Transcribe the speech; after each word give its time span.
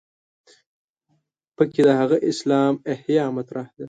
په 1.55 1.63
کې 1.71 1.81
د 1.87 1.89
هغه 1.99 2.17
اسلام 2.29 2.73
احیا 2.93 3.25
مطرح 3.37 3.65
ده. 3.75 3.79